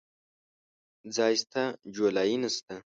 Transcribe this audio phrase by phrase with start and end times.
[1.15, 1.63] ځاى سته،
[1.95, 2.75] جولايې نسته.